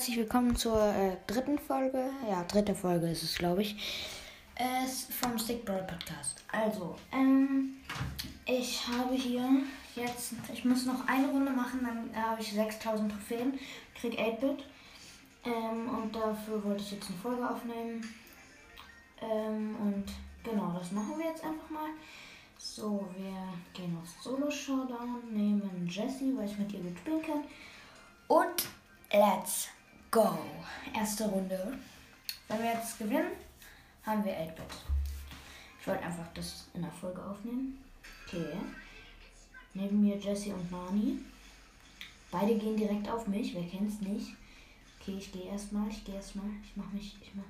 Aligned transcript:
herzlich 0.00 0.16
willkommen 0.16 0.56
zur 0.56 0.82
äh, 0.82 1.18
dritten 1.26 1.58
Folge. 1.58 2.08
Ja, 2.26 2.42
dritte 2.44 2.74
Folge 2.74 3.10
ist 3.10 3.22
es, 3.22 3.34
glaube 3.34 3.60
ich. 3.60 3.76
Äh, 4.54 4.86
vom 4.86 5.38
Stick 5.38 5.62
Brawl 5.66 5.82
Podcast. 5.82 6.42
Also, 6.50 6.96
ähm, 7.12 7.74
ich 8.46 8.80
habe 8.88 9.14
hier 9.14 9.46
jetzt, 9.94 10.32
ich 10.50 10.64
muss 10.64 10.86
noch 10.86 11.06
eine 11.06 11.28
Runde 11.28 11.50
machen, 11.50 11.80
dann 11.82 12.24
habe 12.24 12.40
ich 12.40 12.50
6000 12.50 13.12
Trophäen, 13.12 13.58
krieg 13.94 14.18
8-Bit. 14.18 14.64
Ähm, 15.44 15.90
und 15.90 16.16
dafür 16.16 16.64
wollte 16.64 16.82
ich 16.82 16.92
jetzt 16.92 17.10
eine 17.10 17.18
Folge 17.18 17.46
aufnehmen. 17.46 18.02
Ähm, 19.20 19.76
und 19.82 20.06
genau, 20.42 20.78
das 20.78 20.92
machen 20.92 21.18
wir 21.18 21.26
jetzt 21.26 21.44
einfach 21.44 21.68
mal. 21.68 21.90
So, 22.56 23.06
wir 23.18 23.36
gehen 23.74 23.98
auf 24.00 24.08
Solo 24.22 24.50
Showdown, 24.50 25.30
nehmen 25.30 25.86
Jessie, 25.86 26.32
weil 26.34 26.46
ich 26.46 26.56
mit 26.56 26.72
ihr 26.72 26.80
gut 26.80 26.98
spielen 27.00 27.20
kann. 27.20 27.44
Und 28.28 28.64
let's 29.12 29.68
go. 30.10 30.38
Erste 30.94 31.24
Runde. 31.24 31.78
Wenn 32.48 32.58
wir 32.62 32.72
jetzt 32.72 32.98
gewinnen, 32.98 33.32
haben 34.04 34.24
wir 34.24 34.32
8-Bit. 34.32 34.64
Ich 35.80 35.86
wollte 35.86 36.02
einfach 36.02 36.26
das 36.34 36.66
in 36.74 36.82
der 36.82 36.90
Folge 36.90 37.22
aufnehmen. 37.22 37.82
Okay. 38.26 38.56
Neben 39.74 40.02
mir 40.02 40.16
Jessie 40.16 40.52
und 40.52 40.70
Nani. 40.70 41.20
Beide 42.30 42.56
gehen 42.58 42.76
direkt 42.76 43.08
auf 43.08 43.26
mich. 43.26 43.54
Wer 43.54 43.68
kennt's 43.68 44.00
nicht? 44.00 44.34
Okay, 45.00 45.16
ich 45.18 45.32
gehe 45.32 45.44
erstmal. 45.44 45.88
Ich 45.88 46.04
gehe 46.04 46.16
erstmal. 46.16 46.50
Ich 46.64 46.76
mach 46.76 46.90
mich. 46.92 47.16
Ich 47.22 47.34
mach. 47.34 47.44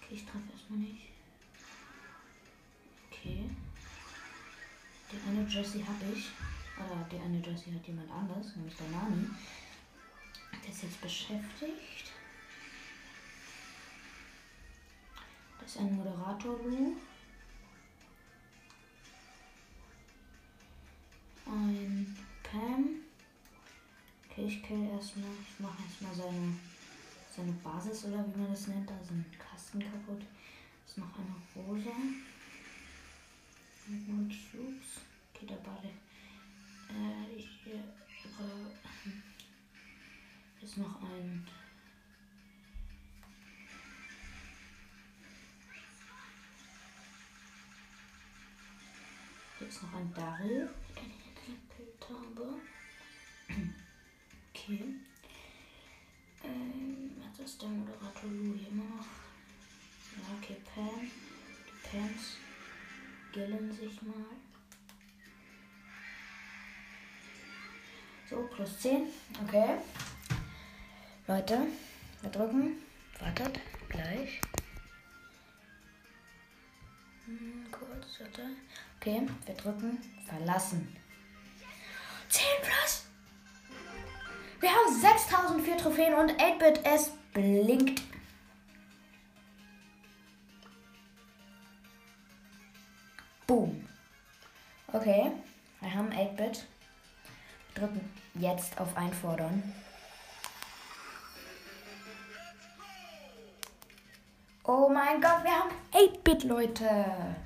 Okay, 0.00 0.14
ich 0.14 0.24
treffe 0.24 0.52
erstmal 0.52 0.78
nicht. 0.78 1.08
Okay. 3.10 3.50
Die 5.10 5.28
eine 5.28 5.48
Jessie 5.48 5.84
habe 5.84 6.12
ich. 6.14 6.28
Oder 7.08 7.16
die 7.16 7.24
eine 7.24 7.38
Jessie 7.38 7.74
hat 7.74 7.86
jemand 7.86 8.10
anders, 8.10 8.54
nämlich 8.56 8.76
der 8.76 8.88
Nani. 8.88 9.28
Der 10.62 10.70
ist 10.70 10.82
jetzt 10.82 11.00
beschäftigt. 11.00 12.12
Das 15.60 15.70
ist 15.70 15.78
ein 15.78 15.96
Moderator 15.96 16.58
Lu. 16.64 16.96
Ein 21.46 22.16
Pam. 22.42 22.88
Okay, 24.30 24.44
ich 24.46 24.62
kill 24.62 24.88
erstmal. 24.90 25.30
Ich 25.42 25.60
mache 25.60 25.82
erstmal 25.82 26.14
seine, 26.14 26.54
seine 27.34 27.52
Basis 27.52 28.04
oder 28.04 28.24
wie 28.34 28.40
man 28.40 28.50
das 28.50 28.66
nennt. 28.66 28.88
Da 28.88 28.98
ist 29.00 29.10
ein 29.10 29.24
Kasten 29.38 29.80
kaputt. 29.80 30.22
Ist 30.86 30.98
noch 30.98 31.14
eine. 31.16 31.34
Mit 33.86 34.08
null 34.08 34.28
Cubes. 34.28 35.00
Okay, 35.32 35.46
der 35.46 35.56
Bade. 35.56 35.88
Äh, 36.88 37.36
ich 37.36 37.66
äh, 37.66 37.82
ist 40.64 40.78
noch 40.78 41.02
ein. 41.02 41.46
Hier 49.58 49.68
ist 49.68 49.82
noch 49.82 49.94
ein 49.94 50.14
Daryl, 50.14 50.70
den 50.96 51.10
ich 51.10 51.24
gekillt 51.34 52.06
habe. 52.08 52.60
Okay. 54.54 54.84
Ähm, 56.44 57.10
jetzt 57.24 57.40
ist 57.40 57.62
der 57.62 57.68
Moderator 57.70 58.30
Lu 58.30 58.54
hier 58.54 58.68
immer 58.68 58.84
noch. 58.84 59.06
Ja, 60.16 60.36
okay, 60.36 60.56
Pam. 60.74 61.00
Die 61.00 61.88
Pams 61.88 62.36
gillen 63.32 63.72
sich 63.72 64.02
mal. 64.02 64.36
So, 68.28 68.46
plus 68.54 68.78
10. 68.80 69.06
Okay. 69.46 69.76
Leute, 71.26 71.66
wir 72.20 72.30
drücken. 72.30 72.76
Wartet, 73.20 73.58
gleich. 73.88 74.40
Hm, 77.24 77.66
kurz, 77.70 78.20
warte. 78.20 78.42
Okay, 79.00 79.26
wir 79.46 79.54
drücken. 79.54 79.98
Verlassen. 80.26 80.94
10 82.28 82.44
plus. 82.62 83.04
Wir 84.60 84.70
haben 84.70 85.00
6004 85.00 85.76
Trophäen 85.78 86.14
und 86.14 86.32
8-Bit, 86.32 86.80
es 86.84 87.10
blinkt. 87.32 88.02
Boom. 93.46 93.88
Okay, 94.92 95.32
wir 95.80 95.94
haben 95.94 96.10
8-Bit. 96.10 96.66
Drücken 97.78 98.12
jetzt 98.34 98.80
auf 98.80 98.96
Einfordern. 98.96 99.74
Oh 104.64 104.88
mein 104.88 105.20
Gott, 105.20 105.44
wir 105.44 105.52
haben 105.52 105.70
8-Bit, 105.92 106.44
Leute. 106.44 107.36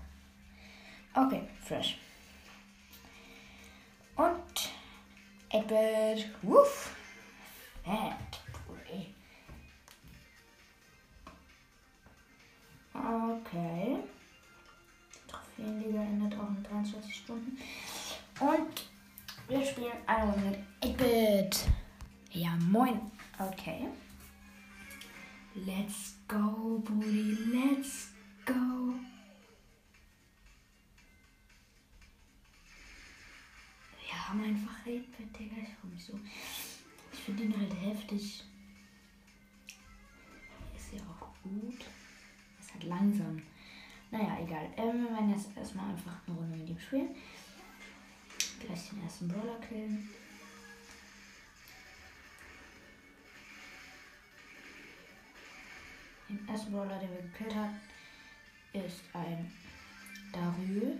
Okay, 1.15 1.48
fresh. 1.62 1.98
Und 4.16 4.70
8-Bit. 5.50 6.31
Wuff. 6.43 6.97
Fat. 7.84 8.41
Okay. 12.94 13.99
Trophäenliga 15.26 16.00
endet 16.03 16.38
auch 16.38 16.49
in 16.49 16.62
23 16.62 17.14
Stunden. 17.14 17.59
Und 18.41 18.92
wir 19.53 19.65
spielen 19.67 19.93
eine 20.07 20.33
Runde 20.33 20.65
mit 20.81 20.99
8-Bit. 20.99 21.69
Ja, 22.31 22.57
moin. 22.71 23.01
Okay. 23.39 23.87
Let's 25.55 26.17
go, 26.27 26.79
Buddy. 26.83 27.37
Let's 27.53 28.12
go. 28.47 28.95
Wir 34.01 34.29
haben 34.29 34.43
einfach 34.43 34.87
8-Bit, 34.87 35.39
Digga. 35.39 35.57
Ich 35.62 35.91
mich 35.91 36.03
so. 36.03 36.19
Ich 37.12 37.19
finde 37.21 37.43
ihn 37.43 37.59
halt 37.59 37.75
heftig. 37.79 38.43
Ist 40.75 40.93
ja 40.95 41.01
auch 41.01 41.29
gut. 41.43 41.85
Ist 42.59 42.73
halt 42.73 42.85
langsam. 42.85 43.43
Naja, 44.11 44.39
egal. 44.43 44.71
Ähm, 44.79 45.05
wir 45.05 45.11
werden 45.11 45.31
jetzt 45.31 45.55
erstmal 45.55 45.91
einfach 45.91 46.17
eine 46.27 46.37
Runde 46.37 46.57
mit 46.57 46.71
ihm 46.71 46.79
spielen. 46.79 47.15
Gleich 48.65 48.91
den 48.91 49.03
ersten 49.03 49.28
Brawler 49.28 49.59
killen. 49.61 50.09
Den 56.28 56.49
ersten 56.49 56.73
Brawler, 56.73 56.99
den 57.00 57.11
wir 57.11 57.23
gekillt 57.23 57.55
haben, 57.56 57.81
ist 58.73 59.03
ein 59.15 59.53
Darü. 60.33 60.97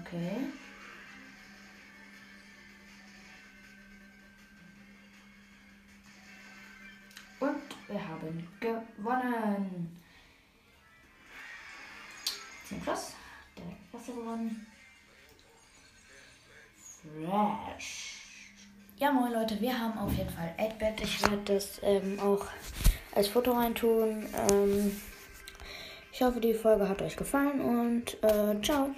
Okay. 0.00 0.36
Und 7.38 7.76
wir 7.88 8.08
haben 8.08 8.48
gewonnen. 8.60 10.00
10 12.64 12.80
plus. 12.80 13.12
Der 13.56 13.64
erste 13.92 14.12
gewonnen. 14.12 14.66
Fresh. 17.12 18.16
Ja, 18.98 19.12
moin 19.12 19.32
Leute, 19.32 19.60
wir 19.60 19.78
haben 19.78 19.98
auf 19.98 20.12
jeden 20.12 20.30
Fall 20.30 20.54
8-Bit. 20.58 21.02
Ich 21.02 21.22
werde 21.22 21.42
das 21.44 21.80
ähm, 21.82 22.18
auch 22.20 22.46
als 23.14 23.28
Foto 23.28 23.52
reintun. 23.52 24.26
Ähm, 24.50 24.96
ich 26.12 26.22
hoffe, 26.22 26.40
die 26.40 26.54
Folge 26.54 26.88
hat 26.88 27.02
euch 27.02 27.16
gefallen 27.16 27.60
und 27.60 28.22
äh, 28.22 28.60
ciao. 28.62 28.94